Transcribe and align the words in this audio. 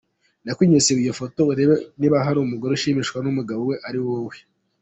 Ndakwinginze 0.43 0.85
siba 0.85 1.01
iyo 1.03 1.13
foto 1.21 1.39
urebengo 1.51 1.77
niba 1.99 2.25
harumugore 2.25 2.73
ishimishwa 2.75 3.17
numugabo 3.21 3.61
we 3.69 3.75
araba 3.87 4.07
wowe. 4.15 4.37